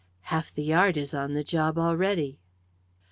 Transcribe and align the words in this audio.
"Half 0.33 0.51
the 0.55 0.63
Yard 0.63 0.97
is 0.97 1.13
on 1.13 1.35
the 1.35 1.43
job 1.43 1.77
already." 1.77 2.39